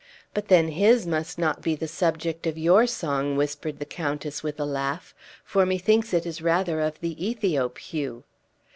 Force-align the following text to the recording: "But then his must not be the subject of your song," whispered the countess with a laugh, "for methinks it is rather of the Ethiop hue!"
"But 0.33 0.47
then 0.47 0.69
his 0.69 1.05
must 1.05 1.37
not 1.37 1.61
be 1.61 1.75
the 1.75 1.87
subject 1.87 2.47
of 2.47 2.57
your 2.57 2.87
song," 2.87 3.35
whispered 3.37 3.77
the 3.77 3.85
countess 3.85 4.41
with 4.41 4.59
a 4.59 4.65
laugh, 4.65 5.13
"for 5.43 5.63
methinks 5.63 6.11
it 6.11 6.25
is 6.25 6.41
rather 6.41 6.81
of 6.81 6.99
the 7.01 7.13
Ethiop 7.23 7.77
hue!" 7.77 8.23